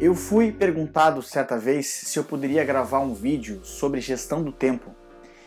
Eu 0.00 0.14
fui 0.14 0.50
perguntado 0.50 1.20
certa 1.20 1.58
vez 1.58 1.86
se 1.86 2.18
eu 2.18 2.24
poderia 2.24 2.64
gravar 2.64 3.00
um 3.00 3.12
vídeo 3.12 3.60
sobre 3.62 4.00
gestão 4.00 4.42
do 4.42 4.50
tempo. 4.50 4.94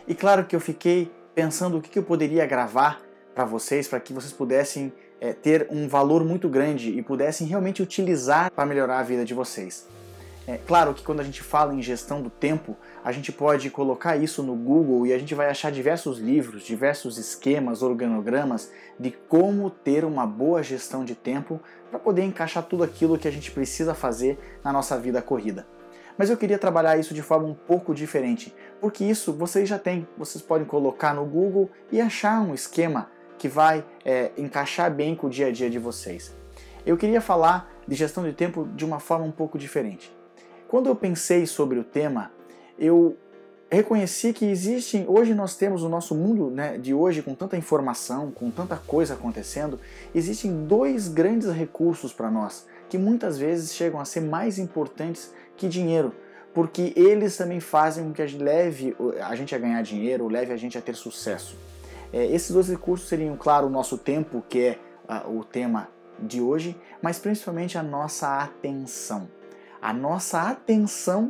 E 0.07 0.13
claro 0.13 0.45
que 0.45 0.55
eu 0.55 0.59
fiquei 0.59 1.11
pensando 1.34 1.80
o 1.80 1.81
que 1.81 1.98
eu 1.98 2.03
poderia 2.03 2.45
gravar 2.45 3.02
para 3.34 3.45
vocês, 3.45 3.88
para 3.88 3.99
que 3.99 4.13
vocês 4.13 4.31
pudessem 4.31 4.94
é, 5.20 5.34
ter 5.34 5.66
um 5.71 5.88
valor 5.88 6.23
muito 6.23 6.47
grande 6.47 6.91
e 6.91 7.02
pudessem 7.02 7.47
realmente 7.47 7.81
utilizar 7.81 8.52
para 8.52 8.63
melhorar 8.63 8.99
a 8.99 9.03
vida 9.03 9.25
de 9.25 9.34
vocês. 9.34 9.88
É 10.45 10.57
claro 10.57 10.93
que 10.93 11.03
quando 11.03 11.21
a 11.21 11.23
gente 11.23 11.41
fala 11.41 11.73
em 11.73 11.81
gestão 11.81 12.21
do 12.21 12.29
tempo, 12.29 12.75
a 13.02 13.13
gente 13.13 13.31
pode 13.31 13.70
colocar 13.70 14.17
isso 14.17 14.43
no 14.43 14.55
Google 14.55 15.07
e 15.07 15.13
a 15.13 15.17
gente 15.17 15.33
vai 15.33 15.49
achar 15.49 15.71
diversos 15.71 16.19
livros, 16.19 16.63
diversos 16.63 17.17
esquemas, 17.17 17.81
organogramas 17.81 18.69
de 18.99 19.11
como 19.11 19.69
ter 19.69 20.03
uma 20.03 20.27
boa 20.27 20.61
gestão 20.61 21.05
de 21.05 21.16
tempo 21.16 21.61
para 21.89 21.97
poder 21.97 22.23
encaixar 22.23 22.63
tudo 22.63 22.83
aquilo 22.83 23.17
que 23.17 23.27
a 23.27 23.31
gente 23.31 23.52
precisa 23.52 23.93
fazer 23.93 24.38
na 24.61 24.73
nossa 24.73 24.97
vida 24.97 25.22
corrida. 25.22 25.66
Mas 26.17 26.30
eu 26.30 26.35
queria 26.35 26.59
trabalhar 26.59 26.97
isso 26.97 27.13
de 27.13 27.22
forma 27.22 27.47
um 27.47 27.55
pouco 27.55 27.95
diferente, 27.95 28.53
porque 28.81 29.05
isso 29.05 29.31
vocês 29.31 29.67
já 29.67 29.80
têm, 29.80 30.05
vocês 30.17 30.41
podem 30.41 30.67
colocar 30.67 31.13
no 31.13 31.25
Google 31.25 31.72
e 31.89 32.02
achar 32.02 32.41
um 32.41 32.53
esquema 32.53 33.09
que 33.38 33.47
vai 33.47 33.85
é, 34.03 34.31
encaixar 34.38 34.94
bem 34.94 35.16
com 35.16 35.28
o 35.28 35.30
dia 35.30 35.47
a 35.47 35.52
dia 35.52 35.69
de 35.69 35.80
vocês. 35.80 36.35
Eu 36.85 36.97
queria 36.97 37.22
falar 37.22 37.72
de 37.88 37.95
gestão 37.95 38.25
de 38.25 38.33
tempo 38.33 38.67
de 38.75 38.83
uma 38.83 39.00
forma 39.00 39.25
um 39.25 39.31
pouco 39.31 39.57
diferente. 39.57 40.13
Quando 40.73 40.88
eu 40.88 40.95
pensei 40.95 41.45
sobre 41.45 41.77
o 41.77 41.83
tema, 41.83 42.31
eu 42.79 43.16
reconheci 43.69 44.33
que 44.33 44.43
existem, 44.43 45.05
hoje 45.07 45.35
nós 45.35 45.55
temos 45.55 45.83
o 45.83 45.88
nosso 45.88 46.16
mundo 46.16 46.49
né, 46.49 46.79
de 46.79 46.95
hoje 46.95 47.21
com 47.21 47.35
tanta 47.35 47.55
informação, 47.55 48.31
com 48.31 48.49
tanta 48.49 48.75
coisa 48.75 49.13
acontecendo, 49.13 49.79
existem 50.16 50.66
dois 50.66 51.07
grandes 51.07 51.51
recursos 51.51 52.11
para 52.11 52.31
nós 52.31 52.66
que 52.89 52.97
muitas 52.97 53.38
vezes 53.38 53.75
chegam 53.75 53.99
a 53.99 54.05
ser 54.05 54.21
mais 54.21 54.57
importantes 54.57 55.31
que 55.55 55.69
dinheiro, 55.69 56.11
porque 56.55 56.91
eles 56.95 57.38
também 57.38 57.59
fazem 57.59 58.05
com 58.05 58.11
que 58.11 58.23
a 58.23 58.25
gente 58.25 58.44
leve 58.44 58.97
a 59.21 59.35
gente 59.35 59.53
a 59.53 59.59
ganhar 59.59 59.83
dinheiro, 59.83 60.27
leve 60.27 60.51
a 60.53 60.57
gente 60.57 60.75
a 60.75 60.81
ter 60.81 60.95
sucesso. 60.95 61.55
É, 62.11 62.25
esses 62.25 62.49
dois 62.49 62.67
recursos 62.67 63.07
seriam, 63.07 63.38
claro, 63.38 63.67
o 63.67 63.69
nosso 63.69 63.95
tempo, 63.95 64.44
que 64.49 64.59
é 64.59 64.79
uh, 65.07 65.38
o 65.38 65.44
tema 65.44 65.88
de 66.17 66.41
hoje, 66.41 66.75
mas 66.99 67.19
principalmente 67.19 67.77
a 67.77 67.83
nossa 67.83 68.39
atenção 68.39 69.29
a 69.84 69.92
nossa 69.92 70.44
atenção 70.44 71.30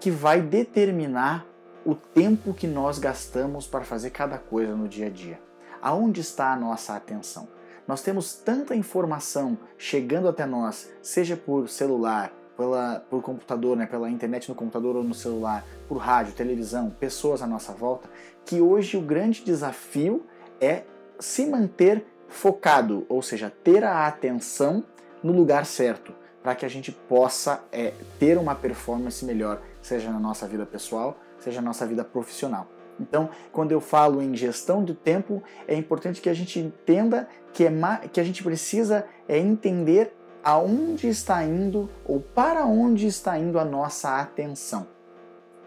que 0.00 0.10
vai 0.10 0.40
determinar 0.42 1.46
o 1.86 1.94
tempo 1.94 2.52
que 2.52 2.66
nós 2.66 2.98
gastamos 2.98 3.68
para 3.68 3.84
fazer 3.84 4.10
cada 4.10 4.36
coisa 4.36 4.74
no 4.74 4.88
dia 4.88 5.06
a 5.06 5.10
dia. 5.10 5.40
Aonde 5.80 6.20
está 6.20 6.52
a 6.52 6.56
nossa 6.56 6.96
atenção? 6.96 7.46
Nós 7.86 8.02
temos 8.02 8.34
tanta 8.34 8.74
informação 8.74 9.56
chegando 9.78 10.26
até 10.26 10.44
nós, 10.44 10.90
seja 11.00 11.36
por 11.36 11.68
celular, 11.68 12.32
pela, 12.56 12.98
por 13.08 13.22
computador, 13.22 13.76
né, 13.76 13.86
pela 13.86 14.10
internet 14.10 14.48
no 14.48 14.56
computador 14.56 14.96
ou 14.96 15.04
no 15.04 15.14
celular, 15.14 15.64
por 15.86 15.98
rádio, 15.98 16.34
televisão, 16.34 16.90
pessoas 16.90 17.42
à 17.42 17.46
nossa 17.46 17.72
volta, 17.72 18.10
que 18.44 18.60
hoje 18.60 18.96
o 18.96 19.02
grande 19.02 19.44
desafio 19.44 20.26
é 20.60 20.82
se 21.20 21.46
manter 21.46 22.04
focado, 22.26 23.06
ou 23.08 23.22
seja, 23.22 23.52
ter 23.62 23.84
a 23.84 24.08
atenção 24.08 24.82
no 25.22 25.32
lugar 25.32 25.64
certo 25.64 26.23
para 26.44 26.54
que 26.54 26.66
a 26.66 26.68
gente 26.68 26.92
possa 26.92 27.64
é, 27.72 27.94
ter 28.18 28.36
uma 28.36 28.54
performance 28.54 29.24
melhor, 29.24 29.62
seja 29.80 30.12
na 30.12 30.20
nossa 30.20 30.46
vida 30.46 30.66
pessoal, 30.66 31.18
seja 31.38 31.62
na 31.62 31.68
nossa 31.68 31.86
vida 31.86 32.04
profissional. 32.04 32.68
Então, 33.00 33.30
quando 33.50 33.72
eu 33.72 33.80
falo 33.80 34.20
em 34.20 34.36
gestão 34.36 34.84
do 34.84 34.94
tempo, 34.94 35.42
é 35.66 35.74
importante 35.74 36.20
que 36.20 36.28
a 36.28 36.34
gente 36.34 36.58
entenda 36.58 37.26
que, 37.50 37.64
é 37.64 37.70
que 38.12 38.20
a 38.20 38.22
gente 38.22 38.44
precisa 38.44 39.06
é 39.26 39.38
entender 39.38 40.14
aonde 40.44 41.08
está 41.08 41.42
indo 41.42 41.88
ou 42.04 42.20
para 42.20 42.66
onde 42.66 43.06
está 43.06 43.38
indo 43.38 43.58
a 43.58 43.64
nossa 43.64 44.20
atenção. 44.20 44.86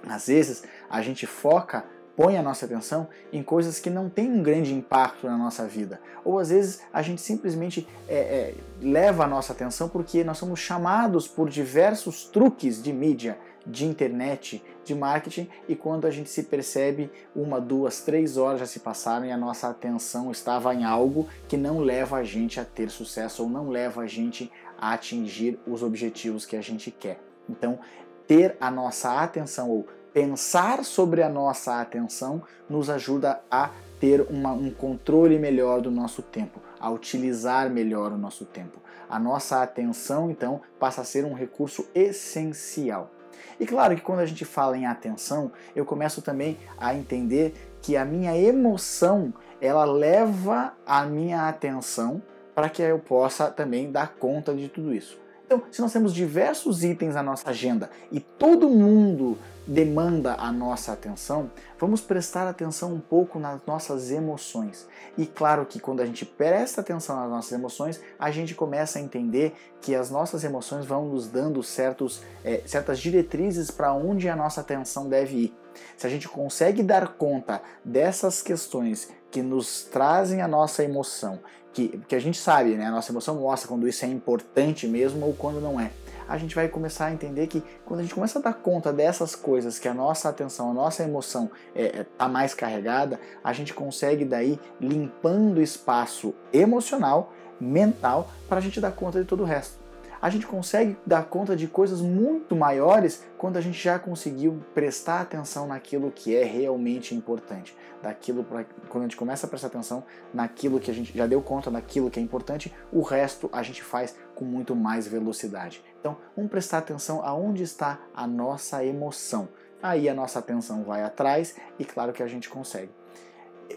Às 0.07 0.27
vezes, 0.27 0.63
a 0.87 1.01
gente 1.01 1.25
foca 1.25 1.85
põe 2.17 2.35
a 2.35 2.41
nossa 2.41 2.65
atenção 2.65 3.07
em 3.31 3.43
coisas 3.43 3.79
que 3.79 3.91
não 3.91 4.09
têm 4.09 4.31
um 4.31 4.41
grande 4.41 4.73
impacto 4.73 5.27
na 5.27 5.37
nossa 5.37 5.67
vida. 5.67 6.01
Ou 6.25 6.39
às 6.39 6.49
vezes 6.49 6.81
a 6.91 7.03
gente 7.03 7.21
simplesmente 7.21 7.87
é, 8.09 8.15
é, 8.15 8.55
leva 8.81 9.23
a 9.23 9.27
nossa 9.27 9.53
atenção 9.53 9.87
porque 9.87 10.23
nós 10.23 10.39
somos 10.39 10.59
chamados 10.59 11.27
por 11.27 11.47
diversos 11.47 12.23
truques 12.23 12.81
de 12.81 12.91
mídia, 12.91 13.37
de 13.67 13.85
internet, 13.85 14.63
de 14.83 14.95
marketing, 14.95 15.47
e 15.67 15.75
quando 15.75 16.07
a 16.07 16.09
gente 16.09 16.29
se 16.29 16.43
percebe, 16.43 17.11
uma, 17.35 17.61
duas, 17.61 18.01
três 18.01 18.35
horas 18.35 18.61
já 18.61 18.65
se 18.65 18.79
passaram 18.79 19.25
e 19.25 19.31
a 19.31 19.37
nossa 19.37 19.69
atenção 19.69 20.31
estava 20.31 20.73
em 20.73 20.85
algo 20.85 21.27
que 21.47 21.57
não 21.57 21.79
leva 21.79 22.17
a 22.17 22.23
gente 22.23 22.59
a 22.59 22.65
ter 22.65 22.89
sucesso 22.89 23.43
ou 23.43 23.49
não 23.49 23.69
leva 23.69 24.01
a 24.01 24.07
gente 24.07 24.51
a 24.79 24.93
atingir 24.93 25.59
os 25.67 25.83
objetivos 25.83 26.45
que 26.45 26.55
a 26.55 26.61
gente 26.61 26.89
quer. 26.89 27.19
Então, 27.47 27.77
ter 28.25 28.57
a 28.59 28.71
nossa 28.71 29.21
atenção 29.21 29.69
ou 29.69 29.87
pensar 30.17 30.83
sobre 30.83 31.21
a 31.21 31.29
nossa 31.29 31.79
atenção 31.79 32.41
nos 32.67 32.89
ajuda 32.89 33.39
a 33.51 33.69
ter 33.99 34.21
uma, 34.21 34.51
um 34.51 34.71
controle 34.71 35.37
melhor 35.37 35.79
do 35.79 35.91
nosso 35.91 36.23
tempo, 36.23 36.59
a 36.79 36.89
utilizar 36.89 37.69
melhor 37.69 38.11
o 38.11 38.17
nosso 38.17 38.43
tempo. 38.43 38.81
A 39.07 39.19
nossa 39.19 39.61
atenção, 39.61 40.31
então, 40.31 40.59
passa 40.79 41.01
a 41.01 41.03
ser 41.03 41.23
um 41.23 41.35
recurso 41.35 41.87
essencial. 41.93 43.11
E 43.59 43.67
claro 43.67 43.95
que 43.95 44.01
quando 44.01 44.21
a 44.21 44.25
gente 44.25 44.43
fala 44.43 44.75
em 44.75 44.87
atenção, 44.87 45.51
eu 45.75 45.85
começo 45.85 46.19
também 46.19 46.57
a 46.79 46.95
entender 46.95 47.53
que 47.79 47.95
a 47.95 48.03
minha 48.03 48.35
emoção, 48.35 49.31
ela 49.61 49.85
leva 49.85 50.73
a 50.83 51.03
minha 51.03 51.47
atenção 51.47 52.23
para 52.55 52.69
que 52.69 52.81
eu 52.81 52.97
possa 52.97 53.51
também 53.51 53.91
dar 53.91 54.15
conta 54.15 54.55
de 54.55 54.67
tudo 54.67 54.95
isso. 54.95 55.26
Então, 55.47 55.63
se 55.71 55.81
nós 55.81 55.93
temos 55.93 56.13
diversos 56.13 56.83
itens 56.83 57.15
na 57.15 57.23
nossa 57.23 57.49
agenda 57.49 57.89
e 58.11 58.19
todo 58.19 58.69
mundo 58.69 59.37
demanda 59.65 60.33
a 60.33 60.51
nossa 60.51 60.91
atenção, 60.91 61.49
vamos 61.79 62.01
prestar 62.01 62.49
atenção 62.49 62.93
um 62.93 62.99
pouco 62.99 63.39
nas 63.39 63.61
nossas 63.65 64.11
emoções. 64.11 64.85
E 65.17 65.25
claro 65.25 65.65
que 65.65 65.79
quando 65.79 66.01
a 66.01 66.05
gente 66.05 66.25
presta 66.25 66.81
atenção 66.81 67.15
nas 67.15 67.29
nossas 67.29 67.51
emoções, 67.53 68.01
a 68.19 68.29
gente 68.29 68.53
começa 68.53 68.99
a 68.99 69.01
entender 69.01 69.55
que 69.81 69.95
as 69.95 70.11
nossas 70.11 70.43
emoções 70.43 70.85
vão 70.85 71.05
nos 71.07 71.29
dando 71.29 71.63
certos, 71.63 72.21
é, 72.43 72.61
certas 72.65 72.99
diretrizes 72.99 73.71
para 73.71 73.93
onde 73.93 74.27
a 74.27 74.35
nossa 74.35 74.59
atenção 74.59 75.07
deve 75.07 75.35
ir. 75.37 75.55
Se 75.95 76.05
a 76.05 76.09
gente 76.09 76.27
consegue 76.27 76.83
dar 76.83 77.15
conta 77.15 77.61
dessas 77.85 78.41
questões 78.41 79.09
que 79.31 79.41
nos 79.41 79.83
trazem 79.83 80.41
a 80.41 80.47
nossa 80.47 80.83
emoção, 80.83 81.39
que, 81.73 81.99
que 82.07 82.15
a 82.15 82.19
gente 82.19 82.37
sabe, 82.37 82.75
né, 82.75 82.85
a 82.85 82.91
nossa 82.91 83.11
emoção 83.11 83.35
mostra 83.35 83.67
quando 83.67 83.87
isso 83.87 84.03
é 84.05 84.07
importante 84.07 84.87
mesmo 84.87 85.25
ou 85.25 85.33
quando 85.33 85.61
não 85.61 85.79
é. 85.79 85.91
A 86.27 86.37
gente 86.37 86.53
vai 86.53 86.67
começar 86.67 87.05
a 87.05 87.13
entender 87.13 87.47
que 87.47 87.63
quando 87.85 88.01
a 88.01 88.03
gente 88.03 88.13
começa 88.13 88.39
a 88.39 88.41
dar 88.41 88.53
conta 88.53 88.91
dessas 88.91 89.33
coisas, 89.33 89.79
que 89.79 89.87
a 89.87 89.93
nossa 89.93 90.27
atenção, 90.27 90.71
a 90.71 90.73
nossa 90.73 91.03
emoção 91.03 91.49
está 91.73 91.97
é, 91.97 92.01
é, 92.01 92.03
tá 92.03 92.27
mais 92.27 92.53
carregada, 92.53 93.17
a 93.41 93.53
gente 93.53 93.73
consegue 93.73 94.25
daí 94.25 94.59
limpando 94.81 95.57
o 95.57 95.61
espaço 95.61 96.33
emocional, 96.51 97.31
mental, 97.61 98.29
para 98.49 98.57
a 98.57 98.61
gente 98.61 98.81
dar 98.81 98.91
conta 98.91 99.19
de 99.19 99.25
todo 99.25 99.43
o 99.43 99.45
resto 99.45 99.86
a 100.21 100.29
gente 100.29 100.47
consegue 100.47 100.97
dar 101.05 101.25
conta 101.25 101.55
de 101.55 101.67
coisas 101.67 102.01
muito 102.01 102.55
maiores 102.55 103.23
quando 103.37 103.57
a 103.57 103.61
gente 103.61 103.81
já 103.81 103.99
conseguiu 103.99 104.63
prestar 104.73 105.21
atenção 105.21 105.67
naquilo 105.67 106.11
que 106.11 106.35
é 106.35 106.43
realmente 106.43 107.13
importante. 107.15 107.75
Daquilo 108.01 108.43
pra, 108.43 108.63
quando 108.89 109.03
a 109.03 109.07
gente 109.07 109.17
começa 109.17 109.45
a 109.45 109.49
prestar 109.49 109.67
atenção 109.67 110.03
naquilo 110.33 110.79
que 110.79 110.91
a 110.91 110.93
gente 110.93 111.15
já 111.15 111.27
deu 111.27 111.41
conta 111.41 111.69
daquilo 111.69 112.09
que 112.09 112.19
é 112.19 112.23
importante, 112.23 112.73
o 112.91 113.01
resto 113.01 113.49
a 113.51 113.61
gente 113.63 113.83
faz 113.83 114.15
com 114.35 114.45
muito 114.45 114.75
mais 114.75 115.07
velocidade. 115.07 115.83
Então, 115.99 116.17
vamos 116.35 116.51
prestar 116.51 116.79
atenção 116.79 117.23
aonde 117.23 117.63
está 117.63 117.99
a 118.13 118.27
nossa 118.27 118.83
emoção. 118.83 119.49
Aí 119.81 120.09
a 120.09 120.13
nossa 120.13 120.39
atenção 120.39 120.83
vai 120.83 121.03
atrás 121.03 121.55
e 121.77 121.85
claro 121.85 122.13
que 122.13 122.23
a 122.23 122.27
gente 122.27 122.49
consegue. 122.49 122.91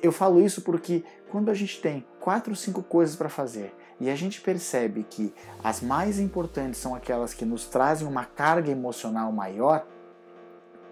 Eu 0.02 0.12
falo 0.12 0.40
isso 0.40 0.62
porque 0.62 1.04
quando 1.30 1.50
a 1.50 1.54
gente 1.54 1.80
tem 1.80 2.06
quatro, 2.20 2.54
cinco 2.56 2.82
coisas 2.82 3.16
para 3.16 3.28
fazer 3.28 3.74
e 4.00 4.08
a 4.08 4.16
gente 4.16 4.40
percebe 4.40 5.04
que 5.08 5.32
as 5.62 5.82
mais 5.82 6.18
importantes 6.18 6.80
são 6.80 6.94
aquelas 6.94 7.34
que 7.34 7.44
nos 7.44 7.66
trazem 7.66 8.08
uma 8.08 8.24
carga 8.24 8.70
emocional 8.70 9.30
maior, 9.30 9.86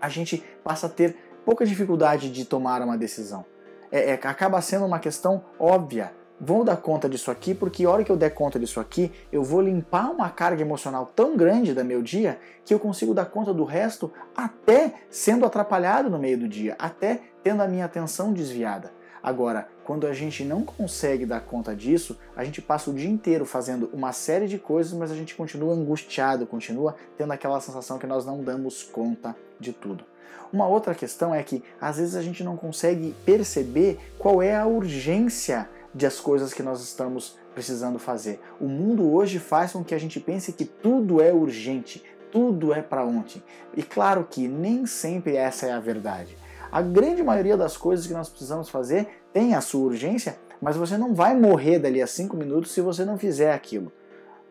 a 0.00 0.08
gente 0.08 0.44
passa 0.62 0.86
a 0.86 0.90
ter 0.90 1.16
pouca 1.44 1.64
dificuldade 1.64 2.30
de 2.30 2.44
tomar 2.44 2.82
uma 2.82 2.98
decisão. 2.98 3.44
É, 3.90 4.10
é, 4.10 4.12
acaba 4.12 4.60
sendo 4.60 4.84
uma 4.84 4.98
questão 4.98 5.42
óbvia, 5.58 6.12
vou 6.38 6.62
dar 6.62 6.76
conta 6.76 7.08
disso 7.08 7.30
aqui, 7.30 7.54
porque 7.54 7.86
a 7.86 7.90
hora 7.90 8.04
que 8.04 8.12
eu 8.12 8.16
der 8.16 8.30
conta 8.30 8.58
disso 8.58 8.78
aqui, 8.78 9.10
eu 9.32 9.42
vou 9.42 9.62
limpar 9.62 10.10
uma 10.10 10.28
carga 10.28 10.60
emocional 10.60 11.06
tão 11.16 11.36
grande 11.36 11.72
da 11.72 11.82
meu 11.82 12.02
dia 12.02 12.38
que 12.66 12.74
eu 12.74 12.78
consigo 12.78 13.14
dar 13.14 13.24
conta 13.24 13.54
do 13.54 13.64
resto 13.64 14.12
até 14.36 14.92
sendo 15.10 15.46
atrapalhado 15.46 16.10
no 16.10 16.18
meio 16.18 16.38
do 16.38 16.46
dia, 16.46 16.76
até 16.78 17.22
tendo 17.42 17.62
a 17.62 17.66
minha 17.66 17.86
atenção 17.86 18.32
desviada. 18.32 18.92
Agora, 19.22 19.68
quando 19.88 20.06
a 20.06 20.12
gente 20.12 20.44
não 20.44 20.64
consegue 20.64 21.24
dar 21.24 21.40
conta 21.40 21.74
disso, 21.74 22.18
a 22.36 22.44
gente 22.44 22.60
passa 22.60 22.90
o 22.90 22.92
dia 22.92 23.08
inteiro 23.08 23.46
fazendo 23.46 23.88
uma 23.90 24.12
série 24.12 24.46
de 24.46 24.58
coisas, 24.58 24.92
mas 24.92 25.10
a 25.10 25.14
gente 25.14 25.34
continua 25.34 25.72
angustiado, 25.72 26.46
continua 26.46 26.94
tendo 27.16 27.32
aquela 27.32 27.58
sensação 27.58 27.98
que 27.98 28.06
nós 28.06 28.26
não 28.26 28.44
damos 28.44 28.82
conta 28.82 29.34
de 29.58 29.72
tudo. 29.72 30.04
Uma 30.52 30.68
outra 30.68 30.94
questão 30.94 31.34
é 31.34 31.42
que 31.42 31.64
às 31.80 31.96
vezes 31.96 32.16
a 32.16 32.20
gente 32.20 32.44
não 32.44 32.54
consegue 32.54 33.14
perceber 33.24 33.98
qual 34.18 34.42
é 34.42 34.54
a 34.54 34.66
urgência 34.66 35.66
de 35.94 36.04
as 36.04 36.20
coisas 36.20 36.52
que 36.52 36.62
nós 36.62 36.82
estamos 36.82 37.38
precisando 37.54 37.98
fazer. 37.98 38.42
O 38.60 38.68
mundo 38.68 39.10
hoje 39.10 39.38
faz 39.38 39.72
com 39.72 39.82
que 39.82 39.94
a 39.94 39.98
gente 39.98 40.20
pense 40.20 40.52
que 40.52 40.66
tudo 40.66 41.22
é 41.22 41.32
urgente, 41.32 42.04
tudo 42.30 42.74
é 42.74 42.82
para 42.82 43.06
ontem. 43.06 43.42
E 43.74 43.82
claro 43.82 44.26
que 44.28 44.48
nem 44.48 44.84
sempre 44.84 45.34
essa 45.34 45.64
é 45.64 45.72
a 45.72 45.80
verdade. 45.80 46.36
A 46.70 46.82
grande 46.82 47.22
maioria 47.22 47.56
das 47.56 47.78
coisas 47.78 48.06
que 48.06 48.12
nós 48.12 48.28
precisamos 48.28 48.68
fazer 48.68 49.08
tem 49.32 49.54
a 49.54 49.60
sua 49.60 49.86
urgência, 49.86 50.38
mas 50.60 50.76
você 50.76 50.96
não 50.96 51.14
vai 51.14 51.34
morrer 51.34 51.78
dali 51.78 52.02
a 52.02 52.06
cinco 52.06 52.36
minutos 52.36 52.72
se 52.72 52.80
você 52.80 53.04
não 53.04 53.18
fizer 53.18 53.52
aquilo. 53.52 53.92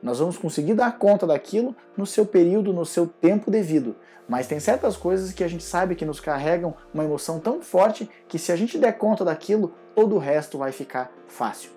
Nós 0.01 0.19
vamos 0.19 0.37
conseguir 0.37 0.75
dar 0.75 0.97
conta 0.97 1.25
daquilo 1.25 1.75
no 1.95 2.05
seu 2.05 2.25
período, 2.25 2.71
no 2.71 2.85
seu 2.85 3.07
tempo 3.07 3.49
devido. 3.49 3.95
Mas 4.27 4.47
tem 4.47 4.59
certas 4.59 4.95
coisas 4.95 5.31
que 5.31 5.43
a 5.43 5.47
gente 5.47 5.63
sabe 5.63 5.95
que 5.95 6.05
nos 6.05 6.19
carregam 6.19 6.75
uma 6.93 7.03
emoção 7.03 7.39
tão 7.39 7.61
forte 7.61 8.09
que 8.27 8.37
se 8.37 8.51
a 8.51 8.55
gente 8.55 8.77
der 8.77 8.97
conta 8.97 9.25
daquilo, 9.25 9.73
todo 9.95 10.15
o 10.15 10.19
resto 10.19 10.57
vai 10.57 10.71
ficar 10.71 11.11
fácil. 11.27 11.71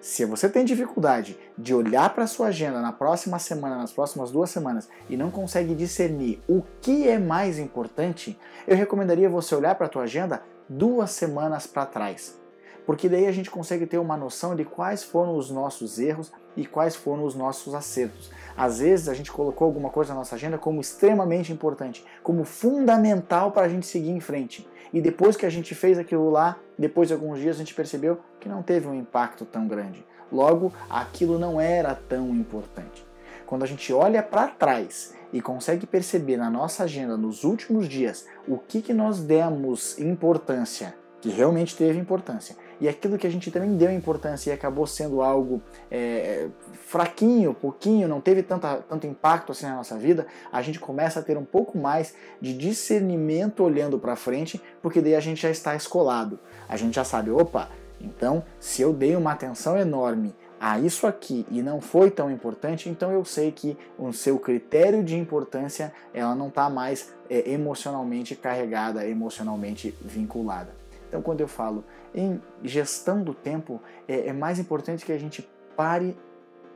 Se 0.00 0.24
você 0.24 0.48
tem 0.48 0.64
dificuldade 0.64 1.36
de 1.58 1.74
olhar 1.74 2.14
para 2.14 2.28
sua 2.28 2.48
agenda 2.48 2.80
na 2.80 2.92
próxima 2.92 3.38
semana, 3.40 3.76
nas 3.76 3.92
próximas 3.92 4.30
duas 4.30 4.50
semanas 4.50 4.88
e 5.10 5.16
não 5.16 5.30
consegue 5.30 5.74
discernir 5.74 6.40
o 6.48 6.62
que 6.80 7.08
é 7.08 7.18
mais 7.18 7.58
importante, 7.58 8.38
eu 8.68 8.76
recomendaria 8.76 9.28
você 9.28 9.54
olhar 9.54 9.74
para 9.74 9.86
a 9.86 9.90
tua 9.90 10.04
agenda 10.04 10.42
duas 10.68 11.10
semanas 11.10 11.66
para 11.66 11.86
trás. 11.86 12.45
Porque 12.86 13.08
daí 13.08 13.26
a 13.26 13.32
gente 13.32 13.50
consegue 13.50 13.84
ter 13.84 13.98
uma 13.98 14.16
noção 14.16 14.54
de 14.54 14.64
quais 14.64 15.02
foram 15.02 15.36
os 15.36 15.50
nossos 15.50 15.98
erros 15.98 16.32
e 16.56 16.64
quais 16.64 16.94
foram 16.94 17.24
os 17.24 17.34
nossos 17.34 17.74
acertos. 17.74 18.30
Às 18.56 18.78
vezes 18.78 19.08
a 19.08 19.14
gente 19.14 19.32
colocou 19.32 19.66
alguma 19.66 19.90
coisa 19.90 20.12
na 20.12 20.20
nossa 20.20 20.36
agenda 20.36 20.56
como 20.56 20.80
extremamente 20.80 21.52
importante, 21.52 22.04
como 22.22 22.44
fundamental 22.44 23.50
para 23.50 23.66
a 23.66 23.68
gente 23.68 23.86
seguir 23.86 24.10
em 24.10 24.20
frente. 24.20 24.66
E 24.92 25.00
depois 25.00 25.36
que 25.36 25.44
a 25.44 25.50
gente 25.50 25.74
fez 25.74 25.98
aquilo 25.98 26.30
lá, 26.30 26.56
depois 26.78 27.08
de 27.08 27.14
alguns 27.14 27.40
dias 27.40 27.56
a 27.56 27.58
gente 27.58 27.74
percebeu 27.74 28.20
que 28.40 28.48
não 28.48 28.62
teve 28.62 28.86
um 28.86 28.94
impacto 28.94 29.44
tão 29.44 29.66
grande. 29.66 30.06
Logo, 30.30 30.72
aquilo 30.88 31.38
não 31.38 31.60
era 31.60 31.94
tão 31.94 32.30
importante. 32.30 33.06
Quando 33.46 33.62
a 33.62 33.66
gente 33.66 33.92
olha 33.92 34.22
para 34.22 34.48
trás 34.48 35.14
e 35.32 35.40
consegue 35.40 35.86
perceber 35.86 36.36
na 36.36 36.50
nossa 36.50 36.84
agenda 36.84 37.16
nos 37.16 37.44
últimos 37.44 37.88
dias 37.88 38.26
o 38.46 38.58
que, 38.58 38.82
que 38.82 38.92
nós 38.92 39.20
demos 39.20 39.98
importância, 39.98 40.94
que 41.20 41.28
realmente 41.28 41.76
teve 41.76 41.98
importância, 41.98 42.56
e 42.80 42.88
aquilo 42.88 43.16
que 43.16 43.26
a 43.26 43.30
gente 43.30 43.50
também 43.50 43.76
deu 43.76 43.90
importância 43.90 44.50
e 44.50 44.52
acabou 44.52 44.86
sendo 44.86 45.22
algo 45.22 45.62
é, 45.90 46.48
fraquinho, 46.86 47.54
pouquinho, 47.54 48.08
não 48.08 48.20
teve 48.20 48.42
tanta, 48.42 48.76
tanto 48.88 49.06
impacto 49.06 49.52
assim 49.52 49.66
na 49.66 49.76
nossa 49.76 49.96
vida, 49.96 50.26
a 50.52 50.60
gente 50.62 50.78
começa 50.78 51.20
a 51.20 51.22
ter 51.22 51.36
um 51.36 51.44
pouco 51.44 51.78
mais 51.78 52.14
de 52.40 52.56
discernimento 52.56 53.62
olhando 53.62 53.98
para 53.98 54.16
frente, 54.16 54.60
porque 54.82 55.00
daí 55.00 55.14
a 55.14 55.20
gente 55.20 55.42
já 55.42 55.50
está 55.50 55.74
escolado. 55.74 56.38
A 56.68 56.76
gente 56.76 56.94
já 56.94 57.04
sabe, 57.04 57.30
opa, 57.30 57.70
então 58.00 58.44
se 58.60 58.82
eu 58.82 58.92
dei 58.92 59.16
uma 59.16 59.32
atenção 59.32 59.76
enorme 59.76 60.34
a 60.60 60.78
isso 60.78 61.06
aqui 61.06 61.46
e 61.50 61.62
não 61.62 61.80
foi 61.80 62.10
tão 62.10 62.30
importante, 62.30 62.88
então 62.88 63.12
eu 63.12 63.24
sei 63.24 63.52
que 63.52 63.76
o 63.98 64.12
seu 64.12 64.38
critério 64.38 65.04
de 65.04 65.16
importância 65.16 65.92
ela 66.14 66.34
não 66.34 66.48
está 66.48 66.70
mais 66.70 67.12
é, 67.28 67.50
emocionalmente 67.50 68.34
carregada, 68.34 69.06
emocionalmente 69.06 69.94
vinculada. 70.00 70.85
Então, 71.16 71.22
quando 71.22 71.40
eu 71.40 71.48
falo 71.48 71.82
em 72.14 72.42
gestão 72.62 73.22
do 73.22 73.32
tempo, 73.32 73.80
é, 74.06 74.28
é 74.28 74.32
mais 74.34 74.58
importante 74.58 75.02
que 75.02 75.12
a 75.12 75.18
gente 75.18 75.48
pare 75.74 76.14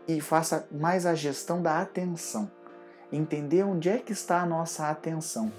e 0.09 0.19
faça 0.19 0.67
mais 0.73 1.05
a 1.05 1.15
gestão 1.15 1.61
da 1.61 1.79
atenção. 1.79 2.51
Entender 3.13 3.65
onde 3.65 3.91
é 3.91 3.99
que 3.99 4.13
está 4.13 4.41
a 4.41 4.47
nossa 4.47 4.89
atenção. 4.89 5.53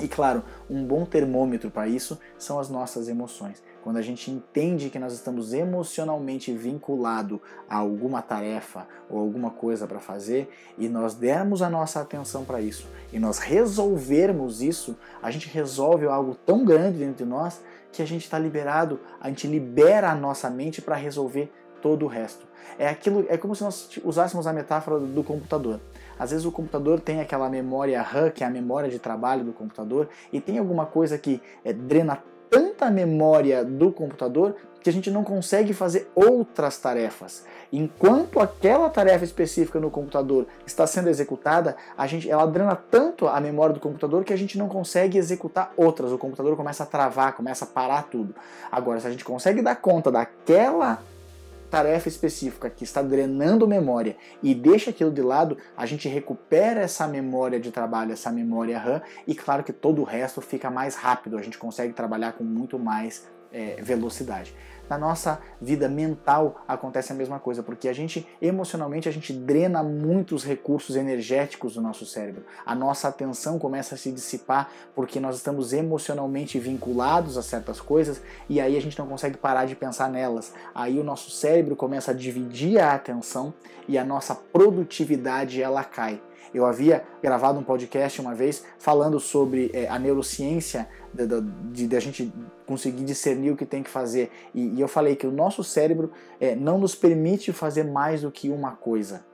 E 0.00 0.08
claro, 0.08 0.42
um 0.68 0.84
bom 0.84 1.04
termômetro 1.04 1.70
para 1.70 1.86
isso 1.86 2.18
são 2.36 2.58
as 2.58 2.68
nossas 2.68 3.08
emoções. 3.08 3.62
Quando 3.82 3.96
a 3.96 4.02
gente 4.02 4.30
entende 4.30 4.90
que 4.90 4.98
nós 4.98 5.12
estamos 5.12 5.52
emocionalmente 5.52 6.52
vinculados 6.52 7.38
a 7.68 7.76
alguma 7.76 8.20
tarefa 8.20 8.88
ou 9.08 9.20
alguma 9.20 9.50
coisa 9.50 9.86
para 9.86 10.00
fazer 10.00 10.50
e 10.76 10.88
nós 10.88 11.14
dermos 11.14 11.62
a 11.62 11.70
nossa 11.70 12.00
atenção 12.00 12.44
para 12.44 12.60
isso 12.60 12.88
e 13.12 13.20
nós 13.20 13.38
resolvermos 13.38 14.62
isso, 14.62 14.96
a 15.22 15.30
gente 15.30 15.48
resolve 15.48 16.06
algo 16.06 16.34
tão 16.34 16.64
grande 16.64 16.98
dentro 16.98 17.24
de 17.24 17.30
nós 17.30 17.60
que 17.92 18.02
a 18.02 18.06
gente 18.06 18.24
está 18.24 18.38
liberado, 18.38 18.98
a 19.20 19.28
gente 19.28 19.46
libera 19.46 20.10
a 20.10 20.14
nossa 20.14 20.50
mente 20.50 20.82
para 20.82 20.96
resolver 20.96 21.52
todo 21.84 22.06
o 22.06 22.08
resto. 22.08 22.46
É 22.78 22.88
aquilo, 22.88 23.26
é 23.28 23.36
como 23.36 23.54
se 23.54 23.62
nós 23.62 23.90
usássemos 24.02 24.46
a 24.46 24.54
metáfora 24.54 24.98
do, 24.98 25.06
do 25.06 25.22
computador. 25.22 25.78
Às 26.18 26.30
vezes 26.30 26.46
o 26.46 26.50
computador 26.50 26.98
tem 26.98 27.20
aquela 27.20 27.50
memória 27.50 28.00
RAM, 28.00 28.30
que 28.30 28.42
é 28.42 28.46
a 28.46 28.50
memória 28.50 28.88
de 28.88 28.98
trabalho 28.98 29.44
do 29.44 29.52
computador, 29.52 30.08
e 30.32 30.40
tem 30.40 30.56
alguma 30.56 30.86
coisa 30.86 31.18
que 31.18 31.42
é, 31.62 31.74
drena 31.74 32.22
tanta 32.48 32.90
memória 32.90 33.62
do 33.62 33.92
computador 33.92 34.56
que 34.80 34.88
a 34.88 34.92
gente 34.92 35.10
não 35.10 35.24
consegue 35.24 35.74
fazer 35.74 36.10
outras 36.14 36.78
tarefas. 36.78 37.44
Enquanto 37.72 38.40
aquela 38.40 38.88
tarefa 38.88 39.24
específica 39.24 39.80
no 39.80 39.90
computador 39.90 40.46
está 40.66 40.86
sendo 40.86 41.08
executada, 41.08 41.76
a 41.98 42.06
gente, 42.06 42.30
ela 42.30 42.46
drena 42.46 42.76
tanto 42.76 43.26
a 43.26 43.40
memória 43.40 43.74
do 43.74 43.80
computador 43.80 44.24
que 44.24 44.32
a 44.32 44.36
gente 44.36 44.56
não 44.56 44.68
consegue 44.68 45.18
executar 45.18 45.72
outras. 45.76 46.12
O 46.12 46.18
computador 46.18 46.56
começa 46.56 46.82
a 46.82 46.86
travar, 46.86 47.34
começa 47.34 47.64
a 47.64 47.68
parar 47.68 48.04
tudo. 48.10 48.34
Agora, 48.70 49.00
se 49.00 49.06
a 49.06 49.10
gente 49.10 49.24
consegue 49.24 49.60
dar 49.60 49.76
conta 49.76 50.10
daquela 50.10 51.02
tarefa 51.70 52.08
específica 52.08 52.70
que 52.70 52.84
está 52.84 53.02
drenando 53.02 53.66
memória 53.66 54.16
e 54.42 54.54
deixa 54.54 54.90
aquilo 54.90 55.10
de 55.10 55.22
lado, 55.22 55.56
a 55.76 55.86
gente 55.86 56.08
recupera 56.08 56.80
essa 56.80 57.06
memória 57.06 57.58
de 57.58 57.70
trabalho, 57.70 58.12
essa 58.12 58.30
memória 58.30 58.78
RAM, 58.78 59.02
e 59.26 59.34
claro 59.34 59.64
que 59.64 59.72
todo 59.72 60.00
o 60.00 60.04
resto 60.04 60.40
fica 60.40 60.70
mais 60.70 60.94
rápido, 60.94 61.36
a 61.36 61.42
gente 61.42 61.58
consegue 61.58 61.92
trabalhar 61.92 62.32
com 62.32 62.44
muito 62.44 62.78
mais 62.78 63.26
é, 63.52 63.76
velocidade 63.80 64.54
na 64.88 64.98
nossa 64.98 65.40
vida 65.60 65.88
mental 65.88 66.62
acontece 66.66 67.12
a 67.12 67.14
mesma 67.14 67.38
coisa, 67.38 67.62
porque 67.62 67.88
a 67.88 67.92
gente 67.92 68.26
emocionalmente 68.40 69.08
a 69.08 69.12
gente 69.12 69.32
drena 69.32 69.82
muitos 69.82 70.44
recursos 70.44 70.96
energéticos 70.96 71.74
do 71.74 71.80
nosso 71.80 72.04
cérebro. 72.06 72.44
A 72.64 72.74
nossa 72.74 73.08
atenção 73.08 73.58
começa 73.58 73.94
a 73.94 73.98
se 73.98 74.12
dissipar 74.12 74.70
porque 74.94 75.18
nós 75.20 75.36
estamos 75.36 75.72
emocionalmente 75.72 76.58
vinculados 76.58 77.36
a 77.36 77.42
certas 77.42 77.80
coisas 77.80 78.20
e 78.48 78.60
aí 78.60 78.76
a 78.76 78.80
gente 78.80 78.98
não 78.98 79.06
consegue 79.06 79.36
parar 79.36 79.64
de 79.66 79.74
pensar 79.74 80.08
nelas. 80.08 80.52
Aí 80.74 80.98
o 80.98 81.04
nosso 81.04 81.30
cérebro 81.30 81.76
começa 81.76 82.10
a 82.10 82.14
dividir 82.14 82.78
a 82.78 82.94
atenção 82.94 83.54
e 83.88 83.98
a 83.98 84.04
nossa 84.04 84.34
produtividade 84.34 85.62
ela 85.62 85.84
cai. 85.84 86.20
Eu 86.54 86.64
havia 86.64 87.04
gravado 87.20 87.58
um 87.58 87.64
podcast 87.64 88.20
uma 88.20 88.34
vez 88.34 88.64
falando 88.78 89.18
sobre 89.18 89.70
é, 89.74 89.88
a 89.88 89.98
neurociência 89.98 90.88
de, 91.12 91.86
de, 91.88 91.96
a 91.96 92.00
gente 92.00 92.32
conseguir 92.64 93.04
discernir 93.04 93.50
o 93.50 93.56
que 93.56 93.66
tem 93.66 93.82
que 93.82 93.90
fazer. 93.90 94.30
E, 94.54 94.68
e 94.76 94.80
eu 94.80 94.86
falei 94.86 95.16
que 95.16 95.26
o 95.26 95.32
nosso 95.32 95.64
cérebro 95.64 96.12
é, 96.40 96.54
não 96.54 96.78
nos 96.78 96.94
permite 96.94 97.52
fazer 97.52 97.84
mais 97.84 98.22
do 98.22 98.30
que 98.30 98.50
uma 98.50 98.72
coisa. 98.72 99.24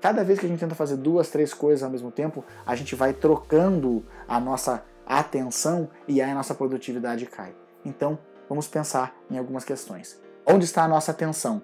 Cada 0.00 0.24
vez 0.24 0.38
que 0.38 0.46
a 0.46 0.48
gente 0.48 0.60
tenta 0.60 0.74
fazer 0.74 0.96
duas, 0.96 1.28
três 1.28 1.52
coisas 1.52 1.82
ao 1.82 1.90
mesmo 1.90 2.10
tempo, 2.10 2.44
a 2.64 2.74
gente 2.74 2.94
vai 2.94 3.12
trocando 3.12 4.04
a 4.26 4.40
nossa 4.40 4.82
atenção 5.04 5.90
e 6.06 6.22
aí 6.22 6.30
a 6.30 6.34
nossa 6.34 6.54
produtividade 6.54 7.26
cai. 7.26 7.52
Então, 7.84 8.18
vamos 8.48 8.68
pensar 8.68 9.14
em 9.30 9.36
algumas 9.36 9.64
questões. 9.64 10.18
Onde 10.46 10.64
está 10.64 10.84
a 10.84 10.88
nossa 10.88 11.10
atenção? 11.10 11.62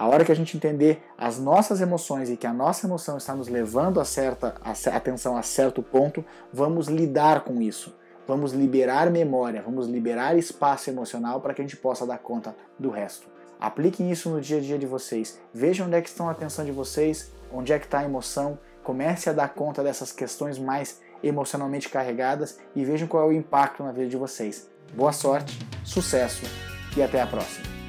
A 0.00 0.08
hora 0.08 0.24
que 0.24 0.32
a 0.32 0.34
gente 0.34 0.56
entender 0.56 1.02
as 1.18 1.38
nossas 1.38 1.82
emoções 1.82 2.30
e 2.30 2.36
que 2.38 2.46
a 2.46 2.54
nossa 2.54 2.86
emoção 2.86 3.18
está 3.18 3.34
nos 3.34 3.48
levando 3.48 4.00
a 4.00 4.04
certa 4.06 4.54
a 4.64 4.96
atenção 4.96 5.36
a 5.36 5.42
certo 5.42 5.82
ponto, 5.82 6.24
vamos 6.50 6.88
lidar 6.88 7.44
com 7.44 7.60
isso. 7.60 7.94
Vamos 8.26 8.54
liberar 8.54 9.10
memória, 9.10 9.60
vamos 9.60 9.86
liberar 9.86 10.38
espaço 10.38 10.88
emocional 10.88 11.42
para 11.42 11.52
que 11.52 11.60
a 11.60 11.64
gente 11.64 11.76
possa 11.76 12.06
dar 12.06 12.16
conta 12.16 12.56
do 12.78 12.88
resto. 12.88 13.28
Apliquem 13.60 14.10
isso 14.10 14.30
no 14.30 14.40
dia 14.40 14.56
a 14.56 14.60
dia 14.62 14.78
de 14.78 14.86
vocês. 14.86 15.38
Vejam 15.52 15.86
onde 15.86 15.96
é 15.96 16.00
que 16.00 16.08
estão 16.08 16.30
a 16.30 16.32
atenção 16.32 16.64
de 16.64 16.72
vocês, 16.72 17.30
onde 17.52 17.70
é 17.70 17.78
que 17.78 17.84
está 17.84 17.98
a 17.98 18.04
emoção. 18.04 18.58
Comece 18.82 19.28
a 19.28 19.34
dar 19.34 19.52
conta 19.52 19.82
dessas 19.82 20.12
questões 20.12 20.58
mais 20.58 20.98
emocionalmente 21.22 21.90
carregadas 21.90 22.58
e 22.74 22.86
vejam 22.86 23.06
qual 23.06 23.24
é 23.24 23.26
o 23.26 23.32
impacto 23.32 23.82
na 23.82 23.92
vida 23.92 24.08
de 24.08 24.16
vocês. 24.16 24.66
Boa 24.94 25.12
sorte, 25.12 25.58
sucesso 25.84 26.46
e 26.96 27.02
até 27.02 27.20
a 27.20 27.26
próxima. 27.26 27.79